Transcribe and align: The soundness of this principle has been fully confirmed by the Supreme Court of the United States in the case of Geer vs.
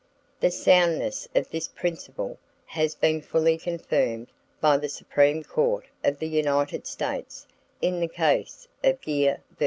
The 0.39 0.49
soundness 0.49 1.27
of 1.35 1.51
this 1.51 1.67
principle 1.67 2.39
has 2.65 2.95
been 2.95 3.21
fully 3.21 3.55
confirmed 3.59 4.29
by 4.59 4.77
the 4.77 4.89
Supreme 4.89 5.43
Court 5.43 5.85
of 6.03 6.17
the 6.17 6.27
United 6.29 6.87
States 6.87 7.45
in 7.83 7.99
the 7.99 8.07
case 8.07 8.67
of 8.83 8.99
Geer 9.01 9.43
vs. 9.51 9.57